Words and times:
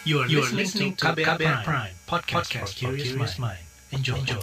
You 0.00 0.24
are, 0.24 0.26
you 0.32 0.40
are 0.40 0.48
listening 0.56 0.96
to 0.96 1.12
KBR, 1.12 1.36
KBR 1.36 1.60
Prime, 1.60 1.60
Prime 1.60 1.92
podcast, 2.08 2.48
podcast 2.56 2.72
for 2.80 2.96
curious 2.96 3.36
mind. 3.36 3.60
Enjoy. 3.92 4.16
Enjoy. 4.16 4.40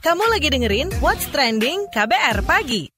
Kamu 0.00 0.24
lagi 0.32 0.48
dengerin 0.48 0.88
What's 1.04 1.28
Trending 1.28 1.92
KBR 1.92 2.40
Pagi. 2.48 2.88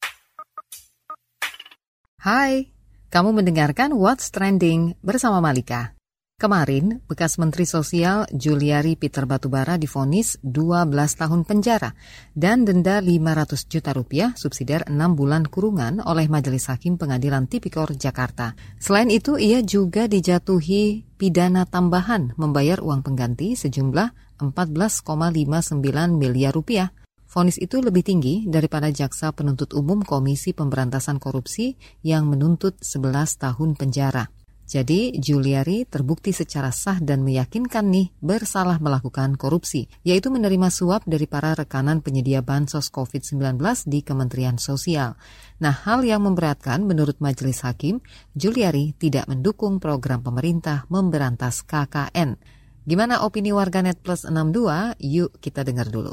Hai, 2.23 2.71
kamu 3.11 3.35
mendengarkan 3.35 3.99
What's 3.99 4.31
Trending 4.31 4.95
bersama 5.03 5.43
Malika. 5.43 5.99
Kemarin, 6.35 6.99
bekas 7.07 7.39
Menteri 7.39 7.63
Sosial 7.63 8.27
Juliari 8.35 8.99
Peter 8.99 9.23
Batubara 9.23 9.79
difonis 9.79 10.35
12 10.43 10.91
tahun 11.15 11.47
penjara 11.47 11.95
dan 12.35 12.67
denda 12.67 12.99
500 12.99 13.71
juta 13.71 13.95
rupiah 13.95 14.35
subsidiar 14.35 14.91
6 14.91 14.99
bulan 15.15 15.47
kurungan 15.47 16.03
oleh 16.03 16.27
Majelis 16.27 16.67
Hakim 16.67 16.99
Pengadilan 16.99 17.47
Tipikor 17.47 17.95
Jakarta. 17.95 18.59
Selain 18.83 19.15
itu, 19.15 19.39
ia 19.39 19.63
juga 19.63 20.11
dijatuhi 20.11 21.07
pidana 21.15 21.71
tambahan 21.71 22.35
membayar 22.35 22.83
uang 22.83 23.07
pengganti 23.07 23.55
sejumlah 23.55 24.43
14,59 24.43 25.79
miliar 26.19 26.51
rupiah. 26.51 26.91
Fonis 27.31 27.63
itu 27.63 27.79
lebih 27.79 28.03
tinggi 28.03 28.51
daripada 28.51 28.91
jaksa 28.91 29.31
penuntut 29.31 29.71
umum 29.71 30.03
Komisi 30.03 30.51
Pemberantasan 30.51 31.23
Korupsi 31.23 31.79
yang 32.03 32.27
menuntut 32.27 32.75
11 32.83 33.39
tahun 33.39 33.79
penjara. 33.79 34.35
Jadi, 34.65 35.13
Juliari 35.21 35.85
terbukti 35.85 36.33
secara 36.33 36.73
sah 36.73 36.97
dan 36.97 37.21
meyakinkan 37.21 37.85
nih 37.85 38.17
bersalah 38.25 38.81
melakukan 38.81 39.37
korupsi, 39.37 39.93
yaitu 40.09 40.33
menerima 40.33 40.73
suap 40.73 41.05
dari 41.05 41.29
para 41.29 41.53
rekanan 41.53 42.01
penyedia 42.01 42.41
bansos 42.41 42.89
COVID-19 42.89 43.61
di 43.85 44.01
Kementerian 44.01 44.57
Sosial. 44.57 45.21
Nah, 45.61 45.75
hal 45.85 46.01
yang 46.03 46.25
memberatkan 46.25 46.81
menurut 46.81 47.21
Majelis 47.21 47.61
Hakim, 47.61 48.01
Juliari 48.33 48.97
tidak 48.97 49.29
mendukung 49.29 49.77
program 49.77 50.25
pemerintah 50.25 50.89
memberantas 50.89 51.61
KKN. 51.69 52.41
Gimana 52.89 53.25
opini 53.25 53.53
warganet 53.53 54.01
plus 54.01 54.25
62? 54.25 54.97
Yuk 55.01 55.41
kita 55.41 55.61
dengar 55.65 55.93
dulu. 55.93 56.13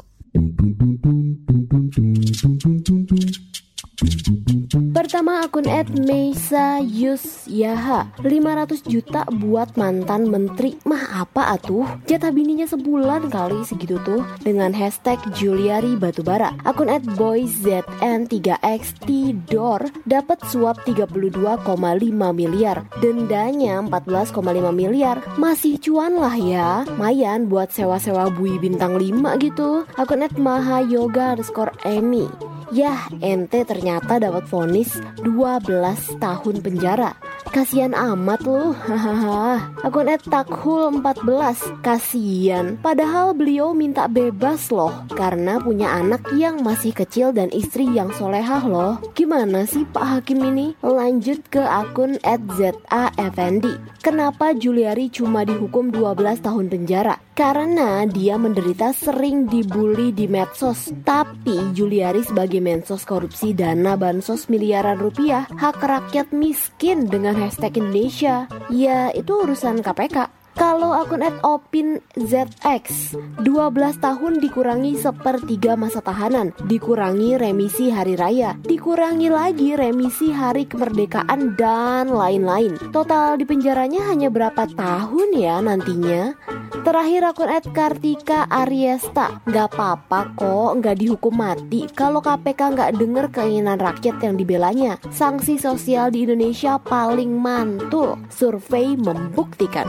Pertama 4.92 5.40
akun 5.40 5.64
Ed 5.64 5.88
Meisa 6.04 6.76
Yus 6.76 7.48
Yaha 7.48 8.12
500 8.20 8.84
juta 8.84 9.24
buat 9.40 9.72
mantan 9.80 10.28
menteri. 10.28 10.76
Mah 10.84 11.24
apa 11.24 11.56
atuh? 11.56 11.88
Jatah 12.04 12.28
bininya 12.28 12.68
sebulan 12.68 13.32
kali 13.32 13.64
segitu 13.64 13.96
tuh. 14.04 14.20
Dengan 14.44 14.76
hashtag 14.76 15.16
Juliari 15.32 15.96
Batubara. 15.96 16.52
Akun 16.68 16.92
Ed 16.92 17.08
BoyZN3XT 17.16 19.08
Dor 19.48 19.88
Dapat 20.04 20.44
suap 20.52 20.84
32,5 20.84 21.40
miliar. 22.36 22.84
Dendanya 23.00 23.80
14,5 23.80 24.76
miliar. 24.76 25.24
Masih 25.40 25.80
cuan 25.80 26.20
lah 26.20 26.36
ya. 26.36 26.84
Mayan 27.00 27.48
buat 27.48 27.72
sewa-sewa 27.72 28.28
bui 28.28 28.60
bintang 28.60 29.00
5 29.00 29.40
gitu. 29.40 29.88
Akun 29.96 30.20
Ed 30.20 30.36
Maha 30.36 30.84
Yoga 30.84 31.32
underscore 31.32 31.72
Emi 31.88 32.52
Yah, 32.72 33.04
ente 33.20 33.68
ternyata 33.68 34.16
dapat 34.16 34.48
vonis 34.48 34.96
12 35.20 36.16
tahun 36.16 36.56
penjara. 36.64 37.12
Kasian 37.52 37.92
amat 37.92 38.48
lu. 38.48 38.72
Akun 39.84 40.08
@takhul 40.08 40.88
14. 41.04 41.60
Kasian. 41.84 42.80
Padahal 42.80 43.36
beliau 43.36 43.76
minta 43.76 44.08
bebas 44.08 44.72
loh 44.72 45.04
karena 45.12 45.60
punya 45.60 45.92
anak 46.00 46.32
yang 46.32 46.64
masih 46.64 46.96
kecil 46.96 47.36
dan 47.36 47.52
istri 47.52 47.84
yang 47.92 48.08
solehah 48.16 48.64
loh. 48.64 48.96
Gimana 49.12 49.68
sih 49.68 49.84
Pak 49.84 50.24
Hakim 50.24 50.40
ini? 50.40 50.72
Lanjut 50.80 51.44
ke 51.52 51.60
akun 51.60 52.16
@zafendi. 52.24 53.76
Kenapa 54.00 54.56
Juliari 54.56 55.12
cuma 55.12 55.44
dihukum 55.44 55.92
12 55.92 56.40
tahun 56.40 56.72
penjara? 56.72 57.20
Karena 57.32 58.04
dia 58.04 58.36
menderita 58.36 58.92
sering 58.92 59.48
dibully 59.48 60.12
di 60.12 60.28
medsos. 60.28 60.92
Tapi 61.00 61.72
Juliari 61.72 62.20
sebagai 62.20 62.60
mensos 62.60 63.08
korupsi 63.08 63.56
dana 63.56 63.96
bansos 63.96 64.52
miliaran 64.52 65.00
rupiah 65.00 65.48
hak 65.48 65.80
rakyat 65.80 66.36
miskin 66.36 67.08
dengan 67.08 67.32
hashtag 67.40 67.80
Indonesia. 67.80 68.52
Ya 68.68 69.08
itu 69.16 69.32
urusan 69.32 69.80
KPK. 69.80 70.42
Kalau 70.52 70.92
akun 70.92 71.24
at 71.24 71.40
opin 71.48 72.04
ZX 72.12 73.16
12 73.40 73.40
tahun 74.04 74.36
dikurangi 74.36 75.00
sepertiga 75.00 75.80
masa 75.80 76.04
tahanan 76.04 76.52
Dikurangi 76.68 77.40
remisi 77.40 77.88
hari 77.88 78.20
raya 78.20 78.60
Dikurangi 78.60 79.32
lagi 79.32 79.72
remisi 79.72 80.28
hari 80.28 80.68
kemerdekaan 80.68 81.56
dan 81.56 82.12
lain-lain 82.12 82.76
Total 82.92 83.40
di 83.40 83.48
penjaranya 83.48 84.12
hanya 84.12 84.28
berapa 84.28 84.68
tahun 84.76 85.28
ya 85.32 85.56
nantinya? 85.64 86.36
Terakhir 86.82 87.22
akun 87.30 87.46
at 87.46 87.62
Kartika 87.70 88.50
Ariesta 88.50 89.38
Gak 89.46 89.70
apa-apa 89.70 90.34
kok 90.34 90.82
gak 90.82 90.98
dihukum 90.98 91.30
mati 91.30 91.86
Kalau 91.94 92.18
KPK 92.18 92.74
gak 92.74 92.98
denger 92.98 93.30
keinginan 93.30 93.78
rakyat 93.78 94.18
yang 94.18 94.34
dibelanya 94.34 94.98
Sanksi 95.14 95.62
sosial 95.62 96.10
di 96.10 96.26
Indonesia 96.26 96.82
paling 96.82 97.38
mantul 97.38 98.18
Survei 98.34 98.98
membuktikan 98.98 99.86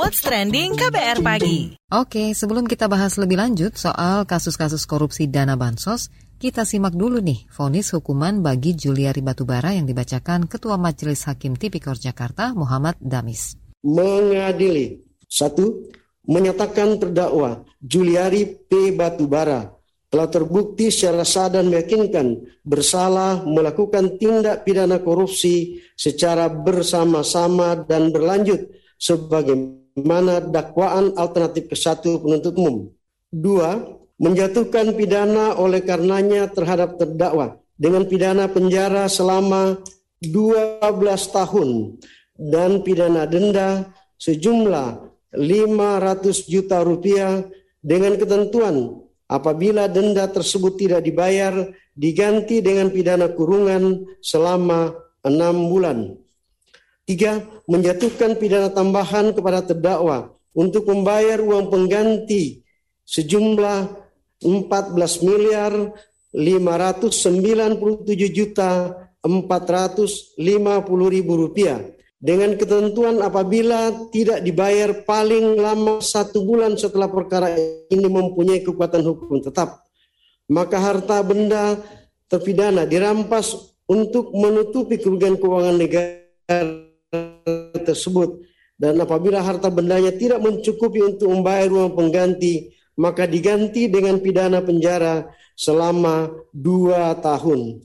What's 0.00 0.24
Trending 0.24 0.80
KBR 0.80 1.20
Pagi. 1.20 1.76
Oke, 1.92 2.32
sebelum 2.32 2.64
kita 2.64 2.88
bahas 2.88 3.20
lebih 3.20 3.36
lanjut 3.36 3.76
soal 3.76 4.24
kasus-kasus 4.24 4.88
korupsi 4.88 5.28
dana 5.28 5.54
bansos, 5.60 6.08
kita 6.40 6.64
simak 6.64 6.96
dulu 6.96 7.20
nih 7.20 7.44
vonis 7.52 7.92
hukuman 7.92 8.40
bagi 8.40 8.72
Juliari 8.72 9.20
Batubara 9.20 9.76
yang 9.76 9.84
dibacakan 9.84 10.48
Ketua 10.48 10.80
Majelis 10.80 11.28
Hakim 11.28 11.52
Tipikor 11.52 12.00
Jakarta 12.00 12.56
Muhammad 12.56 12.96
Damis. 12.96 13.60
Mengadili. 13.84 15.04
Satu, 15.28 15.84
menyatakan 16.24 16.96
terdakwa 16.96 17.60
Juliari 17.76 18.48
P. 18.48 18.96
Batubara 18.96 19.68
telah 20.08 20.32
terbukti 20.32 20.88
secara 20.88 21.28
sah 21.28 21.52
dan 21.52 21.68
meyakinkan 21.68 22.40
bersalah 22.64 23.44
melakukan 23.44 24.16
tindak 24.16 24.64
pidana 24.64 24.96
korupsi 25.04 25.84
secara 25.92 26.48
bersama-sama 26.48 27.84
dan 27.84 28.16
berlanjut 28.16 28.64
sebagaimana 28.96 30.40
dakwaan 30.48 31.12
alternatif 31.20 31.68
ke 31.68 31.76
satu 31.76 32.24
penuntut 32.24 32.56
umum. 32.56 32.88
Dua, 33.28 33.99
menjatuhkan 34.20 34.92
pidana 34.92 35.56
oleh 35.56 35.80
karenanya 35.80 36.52
terhadap 36.52 37.00
terdakwa 37.00 37.56
dengan 37.80 38.04
pidana 38.04 38.46
penjara 38.52 39.08
selama 39.08 39.80
12 40.20 40.84
tahun 41.32 41.96
dan 42.36 42.84
pidana 42.84 43.24
denda 43.24 43.88
sejumlah 44.20 45.08
500 45.32 46.52
juta 46.52 46.84
rupiah 46.84 47.40
dengan 47.80 48.20
ketentuan 48.20 49.00
Apabila 49.30 49.86
denda 49.86 50.26
tersebut 50.26 50.74
tidak 50.74 51.06
dibayar, 51.06 51.54
diganti 51.94 52.58
dengan 52.58 52.90
pidana 52.90 53.30
kurungan 53.30 54.02
selama 54.18 54.90
enam 55.22 55.70
bulan. 55.70 56.18
Tiga, 57.06 57.38
menjatuhkan 57.70 58.34
pidana 58.42 58.74
tambahan 58.74 59.30
kepada 59.30 59.62
terdakwa 59.62 60.34
untuk 60.50 60.90
membayar 60.90 61.38
uang 61.38 61.70
pengganti 61.70 62.66
sejumlah 63.06 63.99
14 64.40 64.96
miliar 65.24 65.72
597 66.32 67.76
juta 68.32 68.96
450 69.20 70.36
ribu 71.12 71.32
rupiah. 71.36 71.80
Dengan 72.20 72.52
ketentuan 72.52 73.16
apabila 73.24 74.12
tidak 74.12 74.44
dibayar 74.44 74.92
paling 75.08 75.56
lama 75.56 76.04
satu 76.04 76.44
bulan 76.44 76.76
setelah 76.76 77.08
perkara 77.08 77.56
ini 77.88 78.08
mempunyai 78.12 78.60
kekuatan 78.60 79.00
hukum 79.08 79.40
tetap, 79.40 79.88
maka 80.52 80.76
harta 80.76 81.24
benda 81.24 81.80
terpidana 82.28 82.84
dirampas 82.84 83.56
untuk 83.88 84.36
menutupi 84.36 85.00
kerugian 85.00 85.40
keuangan 85.40 85.80
negara 85.80 86.68
tersebut. 87.88 88.44
Dan 88.76 89.00
apabila 89.00 89.40
harta 89.40 89.72
bendanya 89.72 90.12
tidak 90.12 90.44
mencukupi 90.44 91.00
untuk 91.00 91.28
membayar 91.32 91.72
uang 91.72 91.96
pengganti 91.96 92.68
maka 92.94 93.26
diganti 93.26 93.90
dengan 93.90 94.18
pidana 94.22 94.62
penjara 94.62 95.28
selama 95.58 96.30
dua 96.54 97.14
tahun. 97.18 97.84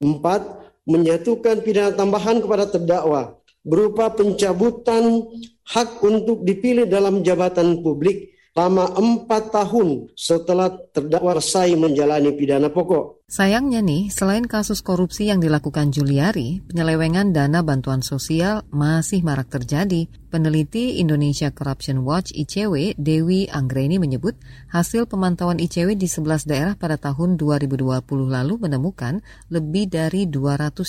Empat, 0.00 0.42
menjatuhkan 0.86 1.60
pidana 1.60 1.92
tambahan 1.92 2.38
kepada 2.40 2.70
terdakwa 2.70 3.36
berupa 3.66 4.06
pencabutan 4.14 5.26
hak 5.66 5.98
untuk 5.98 6.46
dipilih 6.46 6.86
dalam 6.86 7.26
jabatan 7.26 7.82
publik 7.82 8.35
lama 8.56 8.88
empat 8.88 9.52
tahun 9.52 10.08
setelah 10.16 10.72
terdakwa 10.96 11.36
selesai 11.36 11.76
menjalani 11.76 12.32
pidana 12.32 12.72
pokok. 12.72 13.28
Sayangnya 13.28 13.82
nih, 13.82 14.08
selain 14.08 14.46
kasus 14.48 14.80
korupsi 14.80 15.28
yang 15.28 15.42
dilakukan 15.42 15.92
Juliari, 15.92 16.64
penyelewengan 16.64 17.36
dana 17.36 17.60
bantuan 17.60 18.00
sosial 18.00 18.64
masih 18.72 19.20
marak 19.20 19.52
terjadi. 19.52 20.08
Peneliti 20.30 21.02
Indonesia 21.02 21.52
Corruption 21.52 22.06
Watch 22.06 22.32
ICW, 22.32 22.96
Dewi 22.96 23.50
Anggreni 23.50 23.98
menyebut 23.98 24.38
hasil 24.70 25.10
pemantauan 25.10 25.58
ICW 25.58 25.98
di 25.98 26.08
11 26.08 26.48
daerah 26.48 26.74
pada 26.78 26.96
tahun 26.96 27.36
2020 27.36 27.82
lalu 28.30 28.54
menemukan 28.56 29.20
lebih 29.52 29.90
dari 29.90 30.30
230 30.30 30.86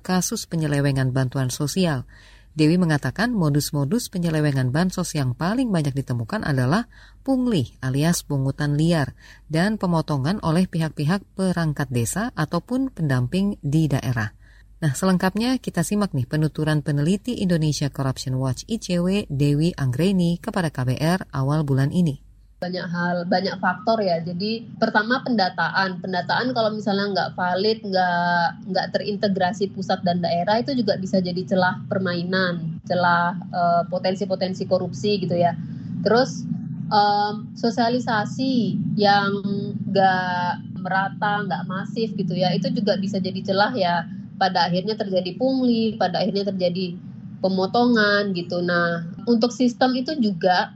kasus 0.00 0.48
penyelewengan 0.48 1.12
bantuan 1.12 1.52
sosial. 1.52 2.08
Dewi 2.54 2.78
mengatakan 2.78 3.34
modus-modus 3.34 4.06
penyelewengan 4.14 4.70
bansos 4.70 5.18
yang 5.18 5.34
paling 5.34 5.74
banyak 5.74 5.90
ditemukan 5.90 6.46
adalah 6.46 6.86
pungli 7.26 7.74
alias 7.82 8.22
pungutan 8.22 8.78
liar 8.78 9.18
dan 9.50 9.74
pemotongan 9.74 10.38
oleh 10.38 10.70
pihak-pihak 10.70 11.26
perangkat 11.34 11.90
desa 11.90 12.30
ataupun 12.38 12.94
pendamping 12.94 13.58
di 13.58 13.90
daerah. 13.90 14.38
Nah, 14.78 14.94
selengkapnya 14.94 15.58
kita 15.58 15.82
simak 15.82 16.14
nih 16.14 16.30
penuturan 16.30 16.86
peneliti 16.86 17.42
Indonesia 17.42 17.90
Corruption 17.90 18.38
Watch 18.38 18.62
ICW 18.70 19.26
Dewi 19.26 19.74
Anggreni 19.74 20.38
kepada 20.38 20.70
KBR 20.70 21.34
awal 21.34 21.66
bulan 21.66 21.90
ini 21.90 22.33
banyak 22.64 22.86
hal, 22.88 23.16
banyak 23.28 23.60
faktor 23.60 24.00
ya. 24.00 24.16
Jadi 24.24 24.64
pertama 24.80 25.20
pendataan, 25.20 26.00
pendataan 26.00 26.56
kalau 26.56 26.72
misalnya 26.72 27.12
nggak 27.12 27.30
valid, 27.36 27.84
nggak 27.84 28.44
nggak 28.72 28.86
terintegrasi 28.96 29.68
pusat 29.76 30.00
dan 30.00 30.24
daerah 30.24 30.64
itu 30.64 30.72
juga 30.72 30.96
bisa 30.96 31.20
jadi 31.20 31.44
celah 31.44 31.84
permainan, 31.92 32.80
celah 32.88 33.36
uh, 33.52 33.82
potensi-potensi 33.92 34.64
korupsi 34.64 35.20
gitu 35.20 35.36
ya. 35.36 35.52
Terus 36.00 36.48
um, 36.88 37.52
sosialisasi 37.52 38.80
yang 38.96 39.44
nggak 39.92 40.80
merata, 40.80 41.44
nggak 41.44 41.68
masif 41.68 42.16
gitu 42.16 42.32
ya, 42.32 42.56
itu 42.56 42.72
juga 42.72 42.96
bisa 42.96 43.20
jadi 43.20 43.44
celah 43.44 43.72
ya. 43.76 44.08
Pada 44.34 44.66
akhirnya 44.66 44.98
terjadi 44.98 45.36
pungli, 45.38 45.94
pada 45.94 46.24
akhirnya 46.24 46.50
terjadi 46.50 46.98
pemotongan 47.44 48.32
gitu. 48.32 48.64
Nah, 48.64 49.04
untuk 49.28 49.52
sistem 49.52 49.92
itu 49.94 50.16
juga 50.16 50.72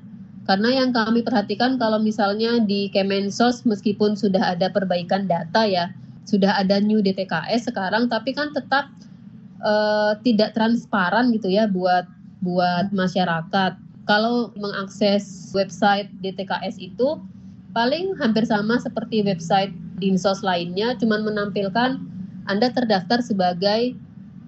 karena 0.48 0.80
yang 0.80 0.96
kami 0.96 1.20
perhatikan 1.20 1.76
kalau 1.76 2.00
misalnya 2.00 2.56
di 2.64 2.88
Kemensos 2.88 3.68
meskipun 3.68 4.16
sudah 4.16 4.56
ada 4.56 4.72
perbaikan 4.72 5.28
data 5.28 5.68
ya, 5.68 5.92
sudah 6.24 6.56
ada 6.56 6.80
new 6.80 7.04
DTKS 7.04 7.68
sekarang 7.68 8.08
tapi 8.08 8.32
kan 8.32 8.56
tetap 8.56 8.88
uh, 9.60 10.16
tidak 10.24 10.56
transparan 10.56 11.28
gitu 11.36 11.52
ya 11.52 11.68
buat 11.68 12.08
buat 12.40 12.88
masyarakat. 12.96 13.76
Kalau 14.08 14.48
mengakses 14.56 15.52
website 15.52 16.08
DTKS 16.24 16.80
itu 16.80 17.20
paling 17.76 18.16
hampir 18.16 18.48
sama 18.48 18.80
seperti 18.80 19.20
website 19.20 19.76
Dinsos 20.00 20.40
lainnya, 20.40 20.96
cuman 20.96 21.28
menampilkan 21.28 22.00
Anda 22.48 22.72
terdaftar 22.72 23.20
sebagai 23.20 23.92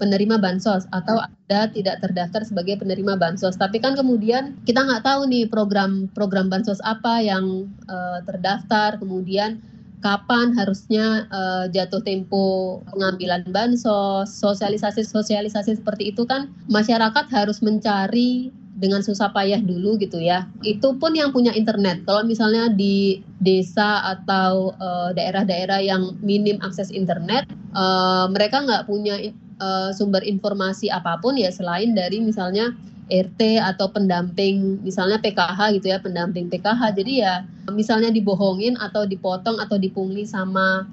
penerima 0.01 0.41
bansos 0.41 0.89
atau 0.97 1.21
Anda 1.21 1.69
tidak 1.71 2.01
terdaftar 2.01 2.43
sebagai 2.49 2.81
penerima 2.81 3.21
bansos. 3.21 3.61
Tapi 3.61 3.79
kan 3.85 3.93
kemudian 3.93 4.57
kita 4.65 4.81
nggak 4.81 5.05
tahu 5.05 5.29
nih 5.29 5.45
program-program 5.53 6.49
bansos 6.49 6.81
apa 6.81 7.21
yang 7.21 7.69
uh, 7.93 8.25
terdaftar, 8.25 8.97
kemudian 8.97 9.61
kapan 10.01 10.57
harusnya 10.57 11.29
uh, 11.29 11.69
jatuh 11.69 12.01
tempo 12.01 12.81
pengambilan 12.89 13.45
bansos, 13.53 14.33
sosialisasi-sosialisasi 14.41 15.77
seperti 15.77 16.17
itu 16.17 16.25
kan 16.25 16.49
masyarakat 16.73 17.29
harus 17.29 17.61
mencari 17.61 18.49
dengan 18.81 19.05
susah 19.05 19.29
payah 19.37 19.61
dulu 19.61 20.01
gitu 20.01 20.17
ya. 20.17 20.49
Itu 20.65 20.97
pun 20.97 21.13
yang 21.13 21.37
punya 21.37 21.53
internet. 21.53 22.09
Kalau 22.09 22.25
misalnya 22.25 22.73
di 22.73 23.21
desa 23.45 24.01
atau 24.17 24.73
daerah-daerah 24.73 25.05
uh, 25.05 25.11
daerah 25.13 25.43
-daerah 25.45 25.81
yang 25.85 26.03
minim 26.25 26.57
akses 26.65 26.89
internet, 26.89 27.45
uh, 27.77 28.25
mereka 28.33 28.65
nggak 28.65 28.89
punya 28.89 29.21
uh, 29.61 29.93
sumber 29.95 30.25
informasi 30.25 30.89
apa 30.91 31.21
pun 31.21 31.37
ya 31.37 31.53
selain 31.53 31.93
dari 31.93 32.19
misalnya 32.19 32.73
RT 33.11 33.59
atau 33.61 33.91
pendamping 33.91 34.81
misalnya 34.87 35.19
PKH 35.19 35.77
gitu 35.77 35.87
ya 35.91 35.99
pendamping 35.99 36.47
PKH 36.47 36.95
jadi 36.95 37.13
ya 37.13 37.35
misalnya 37.75 38.11
dibohongin 38.11 38.79
atau 38.79 39.05
dipotong 39.05 39.59
atau 39.59 39.77
dipungli 39.77 40.25
sama 40.25 40.87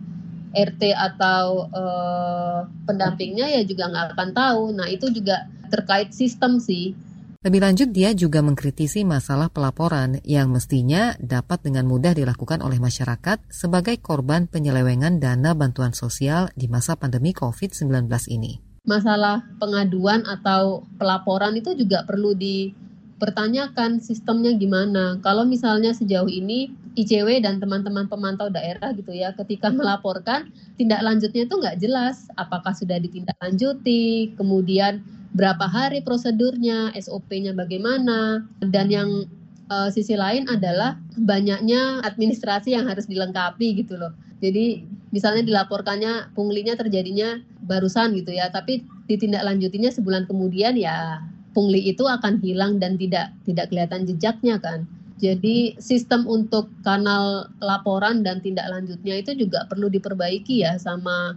RT 0.57 0.95
atau 0.95 1.69
uh, 1.69 2.65
pendampingnya 2.89 3.45
ya 3.45 3.61
juga 3.61 3.93
nggak 3.93 4.17
akan 4.17 4.29
tahu. 4.33 4.63
Nah 4.73 4.89
itu 4.89 5.11
juga 5.13 5.45
terkait 5.69 6.15
sistem 6.15 6.57
sih 6.57 6.97
lebih 7.45 7.61
lanjut, 7.61 7.93
dia 7.93 8.17
juga 8.17 8.41
mengkritisi 8.41 9.05
masalah 9.05 9.53
pelaporan 9.53 10.17
yang 10.25 10.49
mestinya 10.49 11.13
dapat 11.21 11.61
dengan 11.61 11.85
mudah 11.85 12.17
dilakukan 12.17 12.65
oleh 12.65 12.81
masyarakat 12.81 13.45
sebagai 13.53 14.01
korban 14.01 14.49
penyelewengan 14.49 15.21
dana 15.21 15.53
bantuan 15.53 15.93
sosial 15.93 16.49
di 16.57 16.65
masa 16.65 16.97
pandemi 16.97 17.37
COVID-19 17.37 18.09
ini. 18.33 18.57
Masalah 18.89 19.45
pengaduan 19.61 20.25
atau 20.25 20.89
pelaporan 20.97 21.53
itu 21.53 21.77
juga 21.77 22.01
perlu 22.09 22.33
dipertanyakan 22.33 24.01
sistemnya 24.01 24.57
gimana. 24.57 25.21
Kalau 25.21 25.45
misalnya 25.45 25.93
sejauh 25.93 26.31
ini 26.31 26.73
ICW 26.97 27.45
dan 27.45 27.61
teman-teman 27.61 28.09
pemantau 28.09 28.49
daerah 28.49 28.97
gitu 28.97 29.13
ya, 29.13 29.37
ketika 29.37 29.69
melaporkan 29.69 30.49
tindak 30.73 31.05
lanjutnya 31.05 31.45
itu 31.45 31.53
nggak 31.53 31.77
jelas, 31.77 32.25
apakah 32.33 32.73
sudah 32.73 32.97
ditindaklanjuti, 32.97 34.33
kemudian 34.33 35.05
berapa 35.37 35.69
hari 35.69 36.01
prosedurnya, 36.01 36.97
SOP-nya 36.97 37.53
bagaimana, 37.53 38.41
dan 38.57 38.89
yang 38.89 39.29
uh, 39.69 39.93
sisi 39.93 40.17
lain 40.17 40.49
adalah 40.49 40.97
banyaknya 41.13 42.01
administrasi 42.01 42.73
yang 42.73 42.89
harus 42.89 43.05
dilengkapi 43.05 43.77
gitu 43.85 44.01
loh. 44.01 44.17
Jadi 44.41 44.81
misalnya 45.13 45.45
dilaporkannya 45.45 46.33
punglinya 46.33 46.73
terjadinya 46.73 47.37
barusan 47.69 48.17
gitu 48.17 48.33
ya, 48.33 48.49
tapi 48.49 48.81
ditindaklanjutinya 49.05 49.93
sebulan 49.93 50.25
kemudian 50.25 50.73
ya 50.73 51.21
pungli 51.53 51.85
itu 51.85 52.05
akan 52.05 52.41
hilang 52.41 52.81
dan 52.81 52.97
tidak 52.97 53.29
tidak 53.45 53.69
kelihatan 53.69 54.09
jejaknya 54.09 54.57
kan. 54.57 54.89
Jadi 55.17 55.73
sistem 55.81 56.29
untuk 56.29 56.69
kanal 56.85 57.49
laporan 57.57 58.21
dan 58.21 58.37
tindak 58.37 58.69
lanjutnya 58.69 59.17
itu 59.17 59.33
juga 59.33 59.65
perlu 59.65 59.89
diperbaiki 59.89 60.61
ya 60.61 60.77
sama 60.77 61.33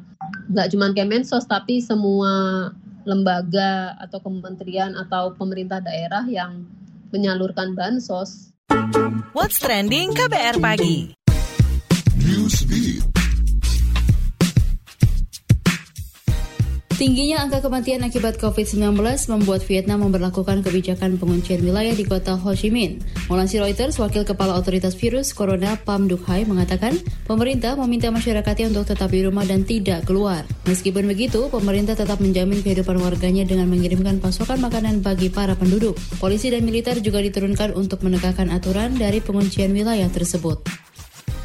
nggak 0.52 0.76
cuma 0.76 0.92
Kemensos 0.92 1.48
tapi 1.48 1.80
semua 1.80 2.68
lembaga 3.04 3.96
atau 4.00 4.20
kementerian 4.20 4.96
atau 4.96 5.32
pemerintah 5.34 5.80
daerah 5.80 6.24
yang 6.28 6.64
menyalurkan 7.10 7.74
bansos. 7.74 8.52
What's 9.34 9.58
trending 9.58 10.14
KBR 10.14 10.62
pagi? 10.62 11.14
Tingginya 17.00 17.40
angka 17.40 17.64
kematian 17.64 18.04
akibat 18.04 18.36
COVID-19 18.36 18.92
membuat 19.32 19.64
Vietnam 19.64 20.04
memperlakukan 20.04 20.60
kebijakan 20.60 21.16
penguncian 21.16 21.64
wilayah 21.64 21.96
di 21.96 22.04
kota 22.04 22.36
Ho 22.36 22.52
Chi 22.52 22.68
Minh. 22.68 23.00
Melansir 23.24 23.64
Reuters, 23.64 23.96
Wakil 23.96 24.28
Kepala 24.28 24.52
Otoritas 24.60 24.92
Virus 25.00 25.32
Corona 25.32 25.80
Pam 25.80 26.12
Duk 26.12 26.28
Hai 26.28 26.44
mengatakan, 26.44 27.00
pemerintah 27.24 27.72
meminta 27.80 28.12
masyarakatnya 28.12 28.68
untuk 28.68 28.84
tetap 28.92 29.08
di 29.08 29.24
rumah 29.24 29.48
dan 29.48 29.64
tidak 29.64 30.04
keluar. 30.04 30.44
Meskipun 30.68 31.08
begitu, 31.08 31.48
pemerintah 31.48 31.96
tetap 31.96 32.20
menjamin 32.20 32.60
kehidupan 32.60 33.00
warganya 33.00 33.48
dengan 33.48 33.72
mengirimkan 33.72 34.20
pasokan 34.20 34.60
makanan 34.60 35.00
bagi 35.00 35.32
para 35.32 35.56
penduduk. 35.56 35.96
Polisi 36.20 36.52
dan 36.52 36.68
militer 36.68 37.00
juga 37.00 37.24
diturunkan 37.24 37.80
untuk 37.80 38.04
menegakkan 38.04 38.52
aturan 38.52 38.92
dari 39.00 39.24
penguncian 39.24 39.72
wilayah 39.72 40.12
tersebut. 40.12 40.89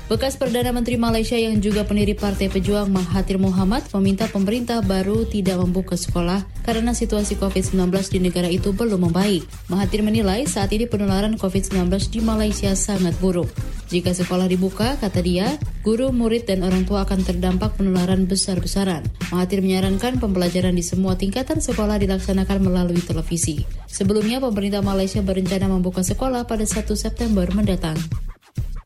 Bekas 0.06 0.38
Perdana 0.38 0.70
Menteri 0.70 1.02
Malaysia 1.02 1.34
yang 1.34 1.58
juga 1.58 1.82
pendiri 1.82 2.14
Partai 2.14 2.46
Pejuang 2.46 2.94
Mahathir 2.94 3.42
Mohamad 3.42 3.90
meminta 3.98 4.30
pemerintah 4.30 4.86
baru 4.86 5.26
tidak 5.26 5.58
membuka 5.58 5.98
sekolah 5.98 6.46
karena 6.62 6.94
situasi 6.94 7.34
COVID-19 7.42 7.90
di 8.14 8.22
negara 8.22 8.46
itu 8.46 8.70
belum 8.70 9.10
membaik. 9.10 9.50
Mahathir 9.66 10.06
menilai 10.06 10.46
saat 10.46 10.70
ini 10.78 10.86
penularan 10.86 11.42
COVID-19 11.42 11.90
di 12.14 12.22
Malaysia 12.22 12.78
sangat 12.78 13.18
buruk. 13.18 13.50
Jika 13.90 14.14
sekolah 14.14 14.46
dibuka, 14.46 14.94
kata 15.02 15.26
dia, 15.26 15.58
guru, 15.82 16.14
murid, 16.14 16.46
dan 16.46 16.62
orang 16.62 16.86
tua 16.86 17.10
akan 17.10 17.26
terdampak 17.26 17.74
penularan 17.82 18.30
besar-besaran. 18.30 19.02
Mahathir 19.34 19.66
menyarankan 19.66 20.22
pembelajaran 20.22 20.78
di 20.78 20.86
semua 20.86 21.18
tingkatan 21.18 21.58
sekolah 21.58 21.98
dilaksanakan 21.98 22.62
melalui 22.62 23.02
televisi. 23.02 23.66
Sebelumnya, 23.90 24.38
pemerintah 24.38 24.86
Malaysia 24.86 25.26
berencana 25.26 25.66
membuka 25.66 26.06
sekolah 26.06 26.46
pada 26.46 26.66
1 26.66 26.94
September 26.94 27.50
mendatang. 27.54 27.98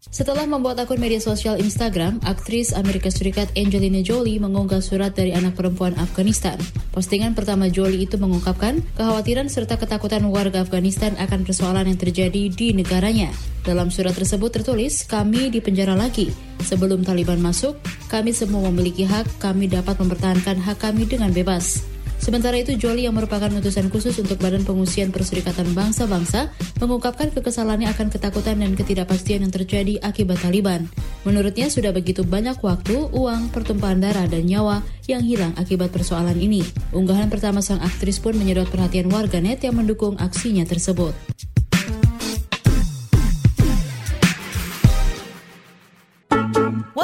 Setelah 0.09 0.49
membuat 0.49 0.81
akun 0.81 0.97
media 0.97 1.21
sosial 1.21 1.61
Instagram, 1.61 2.17
aktris 2.25 2.73
Amerika 2.73 3.13
Serikat 3.13 3.53
Angelina 3.53 4.01
Jolie 4.01 4.41
mengunggah 4.41 4.81
surat 4.81 5.13
dari 5.13 5.37
anak 5.37 5.53
perempuan 5.53 5.93
Afghanistan. 6.01 6.57
Postingan 6.89 7.37
pertama 7.37 7.69
Jolie 7.69 8.09
itu 8.09 8.17
mengungkapkan 8.17 8.81
kekhawatiran 8.97 9.53
serta 9.53 9.77
ketakutan 9.77 10.25
warga 10.25 10.65
Afghanistan 10.65 11.13
akan 11.13 11.45
persoalan 11.45 11.93
yang 11.93 12.01
terjadi 12.01 12.49
di 12.49 12.73
negaranya. 12.73 13.29
Dalam 13.61 13.93
surat 13.93 14.17
tersebut 14.17 14.49
tertulis, 14.49 15.05
kami 15.05 15.53
di 15.53 15.61
penjara 15.61 15.93
lagi. 15.93 16.33
Sebelum 16.65 17.05
Taliban 17.05 17.37
masuk, 17.37 17.77
kami 18.09 18.33
semua 18.33 18.65
memiliki 18.73 19.05
hak, 19.05 19.37
kami 19.37 19.69
dapat 19.69 19.93
mempertahankan 19.93 20.57
hak 20.57 20.89
kami 20.89 21.05
dengan 21.05 21.29
bebas. 21.29 21.85
Sementara 22.19 22.59
itu, 22.59 22.75
Joli 22.75 23.07
yang 23.07 23.15
merupakan 23.15 23.47
utusan 23.47 23.87
khusus 23.87 24.19
untuk 24.19 24.37
Badan 24.43 24.67
Pengungsian 24.67 25.09
Perserikatan 25.09 25.71
Bangsa-Bangsa 25.71 26.51
mengungkapkan 26.83 27.31
kekesalannya 27.31 27.87
akan 27.95 28.11
ketakutan 28.11 28.59
dan 28.59 28.75
ketidakpastian 28.75 29.47
yang 29.47 29.53
terjadi 29.55 30.03
akibat 30.03 30.43
Taliban. 30.43 30.85
Menurutnya 31.23 31.71
sudah 31.71 31.95
begitu 31.95 32.27
banyak 32.27 32.59
waktu, 32.59 33.07
uang, 33.15 33.55
pertumpahan 33.55 34.03
darah, 34.03 34.27
dan 34.27 34.45
nyawa 34.45 34.83
yang 35.07 35.23
hilang 35.23 35.55
akibat 35.55 35.89
persoalan 35.89 36.37
ini. 36.37 36.61
Unggahan 36.91 37.31
pertama 37.31 37.63
sang 37.63 37.81
aktris 37.81 38.19
pun 38.19 38.35
menyedot 38.35 38.67
perhatian 38.67 39.09
warganet 39.09 39.63
yang 39.63 39.79
mendukung 39.79 40.19
aksinya 40.19 40.67
tersebut. 40.67 41.15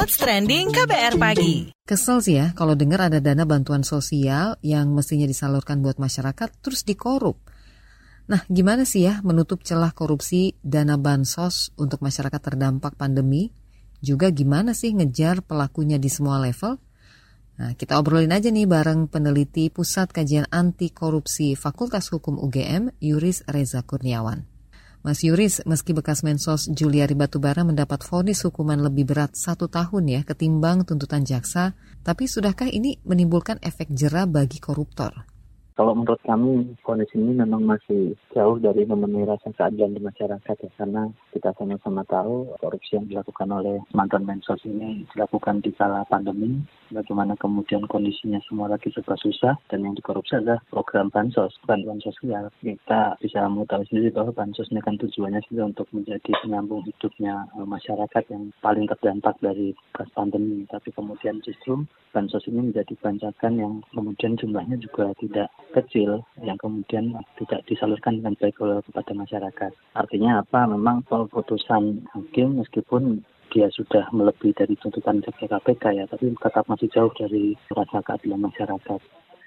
What's 0.06 0.22
Trending 0.22 0.70
KBR 0.70 1.18
Pagi. 1.18 1.74
Kesel 1.82 2.22
sih 2.22 2.38
ya 2.38 2.54
kalau 2.54 2.78
dengar 2.78 3.10
ada 3.10 3.18
dana 3.18 3.42
bantuan 3.42 3.82
sosial 3.82 4.54
yang 4.62 4.94
mestinya 4.94 5.26
disalurkan 5.26 5.82
buat 5.82 5.98
masyarakat 5.98 6.62
terus 6.62 6.86
dikorup. 6.86 7.42
Nah, 8.30 8.46
gimana 8.46 8.86
sih 8.86 9.02
ya 9.02 9.18
menutup 9.26 9.66
celah 9.66 9.90
korupsi 9.90 10.54
dana 10.62 10.94
bansos 10.94 11.74
untuk 11.74 12.06
masyarakat 12.06 12.38
terdampak 12.38 12.94
pandemi? 12.94 13.50
Juga 13.98 14.30
gimana 14.30 14.78
sih 14.78 14.94
ngejar 14.94 15.42
pelakunya 15.42 15.98
di 15.98 16.06
semua 16.06 16.38
level? 16.38 16.78
Nah, 17.58 17.74
kita 17.74 17.98
obrolin 17.98 18.30
aja 18.30 18.46
nih 18.46 18.70
bareng 18.70 19.10
peneliti 19.10 19.74
Pusat 19.74 20.14
Kajian 20.22 20.46
Anti 20.54 20.94
Korupsi 20.94 21.58
Fakultas 21.58 22.14
Hukum 22.14 22.38
UGM, 22.38 22.94
Yuris 23.02 23.42
Reza 23.50 23.82
Kurniawan. 23.82 24.55
Mas 25.06 25.22
Yuris, 25.22 25.62
meski 25.70 25.94
bekas 25.94 26.26
Mensos 26.26 26.66
Juliari 26.66 27.14
Batubara 27.14 27.62
mendapat 27.62 28.02
vonis 28.02 28.42
hukuman 28.42 28.74
lebih 28.82 29.06
berat 29.06 29.38
satu 29.38 29.70
tahun 29.70 30.10
ya 30.10 30.20
ketimbang 30.26 30.82
tuntutan 30.82 31.22
jaksa, 31.22 31.78
tapi 32.02 32.26
sudahkah 32.26 32.66
ini 32.66 32.98
menimbulkan 33.06 33.62
efek 33.62 33.94
jerah 33.94 34.26
bagi 34.26 34.58
koruptor? 34.58 35.35
Kalau 35.76 35.92
menurut 35.92 36.16
kami, 36.24 36.72
kondisi 36.80 37.20
ini 37.20 37.36
memang 37.36 37.68
masih 37.68 38.16
jauh 38.32 38.56
dari 38.56 38.88
memenuhi 38.88 39.28
rasa 39.28 39.52
keadilan 39.52 39.92
di 39.92 40.00
masyarakat 40.00 40.56
ya, 40.56 40.70
karena 40.80 41.12
kita 41.36 41.52
sama-sama 41.52 42.00
tahu 42.08 42.48
korupsi 42.64 42.96
yang 42.96 43.04
dilakukan 43.12 43.52
oleh 43.52 43.84
mantan 43.92 44.24
mensos 44.24 44.56
ini 44.64 45.04
dilakukan 45.12 45.60
di 45.60 45.76
kala 45.76 46.08
pandemi, 46.08 46.64
bagaimana 46.88 47.36
kemudian 47.36 47.84
kondisinya 47.92 48.40
semua 48.48 48.72
lagi 48.72 48.88
serba 48.88 49.20
susah, 49.20 49.60
dan 49.68 49.84
yang 49.84 49.92
dikorupsi 49.92 50.40
adalah 50.40 50.64
program 50.72 51.12
bansos, 51.12 51.52
bantuan 51.68 52.00
sosial. 52.00 52.48
Kita 52.64 53.20
bisa 53.20 53.44
mengetahui 53.44 53.84
sendiri 53.92 54.16
bahwa 54.16 54.32
bansos 54.32 54.72
ini 54.72 54.80
kan 54.80 54.96
tujuannya 54.96 55.44
sudah 55.44 55.76
untuk 55.76 55.92
menjadi 55.92 56.32
penyambung 56.40 56.88
hidupnya 56.88 57.52
eh, 57.52 57.68
masyarakat 57.68 58.24
yang 58.32 58.48
paling 58.64 58.88
terdampak 58.88 59.36
dari 59.44 59.76
pandemi, 60.16 60.64
tapi 60.72 60.88
kemudian 60.96 61.36
justru 61.44 61.84
bansos 62.16 62.48
ini 62.48 62.72
menjadi 62.72 62.96
bancakan 62.96 63.52
yang 63.60 63.72
kemudian 63.92 64.40
jumlahnya 64.40 64.80
juga 64.80 65.12
tidak 65.20 65.52
kecil 65.76 66.24
yang 66.40 66.56
kemudian 66.56 67.12
tidak 67.36 67.60
disalurkan 67.68 68.20
dengan 68.20 68.34
baik 68.40 68.56
oleh 68.64 68.80
kepada 68.80 69.12
masyarakat. 69.12 69.72
Artinya 69.92 70.40
apa? 70.40 70.64
Memang 70.64 71.04
keputusan 71.04 72.08
hakim 72.16 72.64
meskipun 72.64 73.20
dia 73.52 73.70
sudah 73.70 74.08
melebihi 74.10 74.56
dari 74.56 74.74
tuntutan 74.80 75.22
KPK 75.22 75.84
ya, 75.96 76.04
tapi 76.10 76.34
tetap 76.34 76.64
masih 76.66 76.88
jauh 76.90 77.12
dari 77.14 77.54
rasa 77.72 78.02
keadilan 78.02 78.48
masyarakat. 78.48 79.00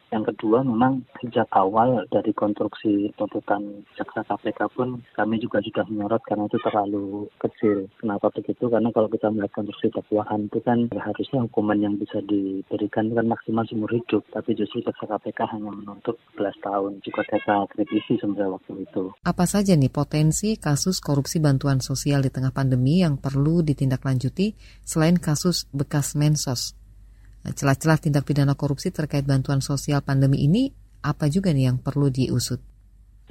Yang 0.10 0.34
kedua 0.34 0.66
memang 0.66 1.06
sejak 1.22 1.46
awal 1.54 2.06
dari 2.10 2.34
konstruksi 2.34 3.14
tuntutan 3.14 3.86
jaksa 3.94 4.26
KPK 4.26 4.60
pun 4.74 5.02
kami 5.14 5.38
juga 5.38 5.62
sudah 5.62 5.86
menyorot 5.86 6.24
karena 6.26 6.50
itu 6.50 6.58
terlalu 6.66 7.06
kecil. 7.38 7.86
Kenapa 8.02 8.34
begitu? 8.34 8.66
Karena 8.66 8.90
kalau 8.90 9.10
kita 9.12 9.30
melihat 9.30 9.54
konstruksi 9.54 9.94
dakwaan 9.94 10.50
itu 10.50 10.60
kan 10.66 10.90
harusnya 10.98 11.46
hukuman 11.46 11.78
yang 11.78 11.96
bisa 11.98 12.22
diberikan 12.26 13.14
kan 13.14 13.26
maksimal 13.30 13.66
seumur 13.70 13.92
hidup. 13.94 14.26
Tapi 14.34 14.58
justru 14.58 14.82
jaksa 14.82 15.06
KPK 15.06 15.40
hanya 15.54 15.70
menuntut 15.70 16.18
11 16.38 16.66
tahun. 16.66 16.92
Juga 17.06 17.22
kita 17.30 17.56
kritisi 17.70 18.18
sebenarnya 18.18 18.58
waktu 18.58 18.74
itu. 18.82 19.04
Apa 19.22 19.46
saja 19.46 19.78
nih 19.78 19.94
potensi 19.94 20.58
kasus 20.58 20.98
korupsi 21.04 21.38
bantuan 21.38 21.84
sosial 21.84 22.26
di 22.26 22.34
tengah 22.34 22.56
pandemi 22.56 23.06
yang 23.06 23.22
perlu 23.22 23.62
ditindaklanjuti 23.62 24.58
selain 24.82 25.22
kasus 25.22 25.70
bekas 25.70 26.18
mensos? 26.18 26.79
Celah-celah 27.50 27.98
tindak 27.98 28.30
pidana 28.30 28.54
korupsi 28.54 28.94
terkait 28.94 29.26
bantuan 29.26 29.60
sosial 29.60 30.06
pandemi 30.06 30.46
ini 30.46 30.70
apa 31.02 31.32
juga 31.32 31.50
nih 31.50 31.74
yang 31.74 31.78
perlu 31.82 32.14
diusut? 32.14 32.62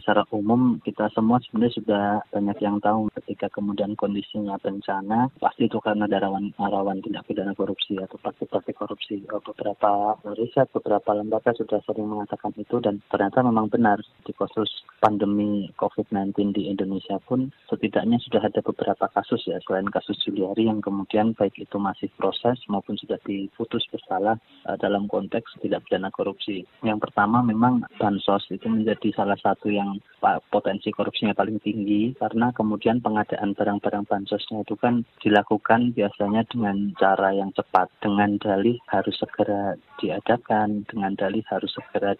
Secara 0.00 0.24
umum 0.32 0.78
kita 0.80 1.10
semua 1.12 1.42
sebenarnya 1.42 1.74
sudah 1.78 2.06
banyak 2.30 2.58
yang 2.62 2.78
tahu 2.80 3.10
ketika 3.20 3.50
kemudian 3.52 3.98
kondisinya 3.98 4.56
bencana 4.62 5.28
pasti 5.42 5.66
itu 5.66 5.78
karena 5.82 6.06
ada 6.06 6.30
rawan, 6.30 7.02
tindak 7.04 7.26
pidana 7.26 7.52
korupsi 7.52 7.98
atau 8.00 8.16
praktik-praktik 8.22 8.78
korupsi. 8.78 9.20
Oh, 9.34 9.42
beberapa 9.42 10.16
riset, 10.38 10.70
beberapa 10.72 11.10
lembaga 11.12 11.52
sudah 11.52 11.82
sering 11.84 12.08
mengatakan 12.08 12.54
itu 12.56 12.78
dan 12.80 13.02
ternyata 13.10 13.44
memang 13.44 13.68
benar 13.68 13.98
di 14.24 14.32
kasus 14.32 14.70
pandemi 14.98 15.70
COVID-19 15.76 16.54
di 16.54 16.70
Indonesia 16.70 17.18
pun 17.22 17.50
setidaknya 17.70 18.18
sudah 18.22 18.42
ada 18.42 18.60
beberapa 18.64 19.06
kasus 19.12 19.44
ya 19.46 19.58
selain 19.66 19.86
kasus 19.90 20.18
Juliari 20.24 20.66
yang 20.66 20.82
kemudian 20.82 21.34
baik 21.36 21.54
itu 21.58 21.76
masih 21.78 22.10
proses 22.18 22.58
maupun 22.66 22.98
sudah 22.98 23.16
diputus 23.24 23.86
bersalah 23.88 24.36
uh, 24.66 24.76
dalam 24.76 25.06
konteks 25.06 25.58
tidak 25.62 25.84
pidana 25.86 26.10
korupsi. 26.10 26.66
Yang 26.82 27.08
pertama 27.08 27.40
memang 27.40 27.86
bansos 27.96 28.44
itu 28.50 28.66
menjadi 28.66 29.14
salah 29.14 29.38
satu 29.38 29.70
yang 29.70 29.87
potensi 30.50 30.90
korupsinya 30.90 31.32
paling 31.32 31.62
tinggi 31.62 32.12
karena 32.18 32.50
kemudian 32.50 32.98
pengadaan 32.98 33.54
barang-barang 33.54 34.04
bansosnya 34.10 34.66
itu 34.66 34.74
kan 34.74 35.06
dilakukan 35.22 35.94
biasanya 35.94 36.42
dengan 36.50 36.90
cara 36.98 37.32
yang 37.32 37.54
cepat 37.54 37.86
dengan 38.02 38.36
dalih 38.42 38.76
harus 38.90 39.14
segera 39.16 39.78
diadakan 40.02 40.84
dengan 40.90 41.14
dalih 41.14 41.44
harus 41.46 41.70
segera 41.72 42.18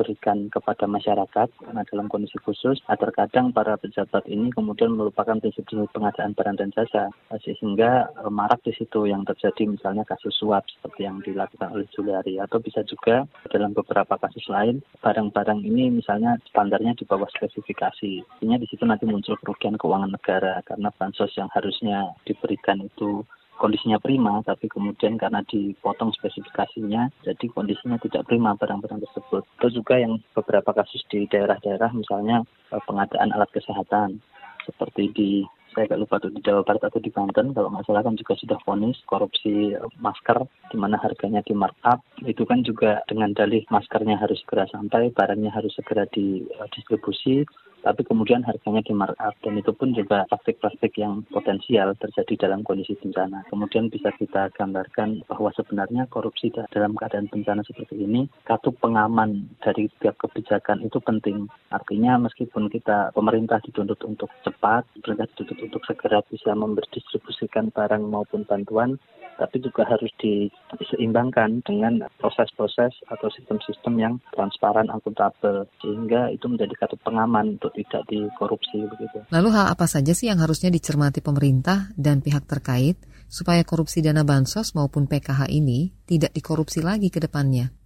diberikan 0.00 0.48
kepada 0.48 0.88
masyarakat 0.88 1.48
karena 1.60 1.84
dalam 1.84 2.08
kondisi 2.08 2.40
khusus 2.40 2.80
terkadang 2.88 3.52
para 3.52 3.76
pejabat 3.76 4.24
ini 4.24 4.48
kemudian 4.48 4.96
melupakan 4.96 5.36
prinsip-prinsip 5.36 5.92
pengadaan 5.92 6.32
barang 6.32 6.56
dan 6.56 6.72
jasa 6.72 7.12
sehingga 7.44 8.08
e, 8.16 8.32
marak 8.32 8.64
di 8.64 8.72
situ 8.72 9.04
yang 9.04 9.28
terjadi 9.28 9.68
misalnya 9.68 10.08
kasus 10.08 10.32
suap 10.40 10.64
seperti 10.72 11.04
yang 11.04 11.20
dilakukan 11.20 11.76
oleh 11.76 11.84
Juliari 11.92 12.40
atau 12.40 12.56
bisa 12.64 12.80
juga 12.88 13.28
dalam 13.52 13.76
beberapa 13.76 14.16
kasus 14.16 14.48
lain 14.48 14.80
barang-barang 15.04 15.60
ini 15.68 15.92
misalnya 16.00 16.40
standarnya 16.48 16.96
di 16.96 17.04
bawah 17.04 17.28
spesifikasi. 17.36 18.24
Artinya 18.40 18.56
di 18.56 18.66
situ 18.72 18.88
nanti 18.88 19.04
muncul 19.04 19.36
kerugian 19.44 19.76
keuangan 19.76 20.16
negara 20.16 20.64
karena 20.64 20.88
bansos 20.96 21.36
yang 21.36 21.52
harusnya 21.52 22.16
diberikan 22.24 22.80
itu 22.80 23.20
kondisinya 23.60 24.00
prima, 24.00 24.40
tapi 24.40 24.72
kemudian 24.72 25.20
karena 25.20 25.44
dipotong 25.44 26.16
spesifikasinya, 26.16 27.12
jadi 27.28 27.46
kondisinya 27.52 28.00
tidak 28.00 28.24
prima 28.24 28.56
barang-barang 28.56 29.04
tersebut. 29.04 29.44
Itu 29.60 29.68
juga 29.84 30.00
yang 30.00 30.16
beberapa 30.32 30.72
kasus 30.72 31.04
di 31.12 31.28
daerah-daerah, 31.28 31.92
misalnya 31.92 32.40
eh, 32.72 32.82
pengadaan 32.88 33.36
alat 33.36 33.52
kesehatan, 33.52 34.24
seperti 34.64 35.12
di 35.12 35.30
saya 35.70 35.86
agak 35.86 36.00
lupa 36.02 36.18
tuh 36.18 36.34
di 36.34 36.42
Jawa 36.42 36.66
Barat 36.66 36.82
atau 36.90 36.98
di 36.98 37.14
Banten 37.14 37.54
kalau 37.54 37.70
nggak 37.70 37.86
salah 37.86 38.02
kan 38.02 38.18
juga 38.18 38.34
sudah 38.34 38.58
vonis 38.66 38.98
korupsi 39.06 39.78
masker 40.02 40.42
di 40.74 40.76
mana 40.76 40.98
harganya 40.98 41.46
di 41.46 41.54
markup 41.54 42.02
itu 42.26 42.42
kan 42.42 42.66
juga 42.66 43.06
dengan 43.06 43.30
dalih 43.30 43.62
maskernya 43.70 44.18
harus 44.18 44.42
segera 44.42 44.66
sampai 44.66 45.14
barangnya 45.14 45.54
harus 45.54 45.70
segera 45.78 46.10
didistribusi 46.10 47.46
tapi 47.80 48.04
kemudian 48.04 48.44
harganya 48.44 48.84
di 48.84 48.92
markup 48.92 49.34
dan 49.40 49.54
itu 49.56 49.72
pun 49.72 49.96
juga 49.96 50.28
praktik-praktik 50.28 50.96
yang 51.00 51.24
potensial 51.32 51.96
terjadi 51.96 52.48
dalam 52.48 52.60
kondisi 52.64 52.96
bencana. 52.98 53.44
Kemudian 53.48 53.88
bisa 53.88 54.12
kita 54.16 54.52
gambarkan 54.54 55.24
bahwa 55.26 55.50
sebenarnya 55.56 56.06
korupsi 56.12 56.52
dalam 56.72 56.96
keadaan 56.96 57.28
bencana 57.32 57.64
seperti 57.64 58.00
ini, 58.00 58.28
katup 58.44 58.76
pengaman 58.80 59.48
dari 59.64 59.88
tiap 60.00 60.20
kebijakan 60.20 60.84
itu 60.84 61.00
penting. 61.00 61.48
Artinya 61.72 62.20
meskipun 62.20 62.68
kita 62.68 63.14
pemerintah 63.16 63.62
dituntut 63.64 64.00
untuk 64.04 64.28
cepat, 64.44 64.84
pemerintah 65.00 65.26
dituntut 65.32 65.58
untuk 65.60 65.82
segera 65.88 66.20
bisa 66.28 66.52
memberdistribusikan 66.52 67.72
barang 67.72 68.02
maupun 68.04 68.44
bantuan, 68.44 69.00
tapi 69.40 69.64
juga 69.64 69.88
harus 69.88 70.12
diseimbangkan 70.20 71.64
dengan 71.64 72.04
proses-proses 72.20 72.92
atau 73.08 73.32
sistem-sistem 73.32 73.96
yang 73.96 74.14
transparan, 74.36 74.92
akuntabel, 74.92 75.64
sehingga 75.80 76.28
itu 76.28 76.44
menjadi 76.44 76.76
katup 76.84 77.00
pengaman 77.00 77.56
untuk 77.56 77.72
tidak 77.72 78.04
dikorupsi 78.12 78.84
begitu. 78.84 79.24
Lalu 79.32 79.48
hal 79.56 79.72
apa 79.72 79.88
saja 79.88 80.12
sih 80.12 80.28
yang 80.28 80.44
harusnya 80.44 80.68
dicermati 80.68 81.24
pemerintah 81.24 81.88
dan 81.96 82.20
pihak 82.20 82.44
terkait 82.44 83.00
supaya 83.32 83.64
korupsi 83.64 84.04
dana 84.04 84.28
bansos 84.28 84.76
maupun 84.76 85.08
PKH 85.08 85.48
ini 85.48 85.96
tidak 86.04 86.36
dikorupsi 86.36 86.84
lagi 86.84 87.08
ke 87.08 87.24
depannya? 87.24 87.79